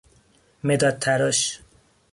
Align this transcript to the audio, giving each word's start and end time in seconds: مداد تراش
مداد 0.63 0.99
تراش 0.99 1.59